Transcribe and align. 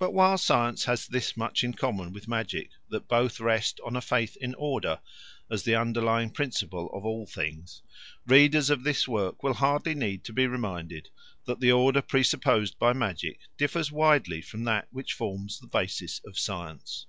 But 0.00 0.10
while 0.12 0.36
science 0.36 0.86
has 0.86 1.06
this 1.06 1.36
much 1.36 1.62
in 1.62 1.74
common 1.74 2.12
with 2.12 2.26
magic 2.26 2.70
that 2.88 3.06
both 3.06 3.38
rest 3.38 3.78
on 3.86 3.94
a 3.94 4.00
faith 4.00 4.36
in 4.38 4.52
order 4.56 4.98
as 5.48 5.62
the 5.62 5.76
underlying 5.76 6.30
principle 6.30 6.90
of 6.92 7.04
all 7.06 7.24
things, 7.24 7.80
readers 8.26 8.68
of 8.68 8.82
this 8.82 9.06
work 9.06 9.44
will 9.44 9.54
hardly 9.54 9.94
need 9.94 10.24
to 10.24 10.32
be 10.32 10.48
reminded 10.48 11.10
that 11.44 11.60
the 11.60 11.70
order 11.70 12.02
presupposed 12.02 12.80
by 12.80 12.92
magic 12.92 13.38
differs 13.56 13.92
widely 13.92 14.42
from 14.42 14.64
that 14.64 14.88
which 14.90 15.12
forms 15.12 15.60
the 15.60 15.68
basis 15.68 16.20
of 16.26 16.36
science. 16.36 17.06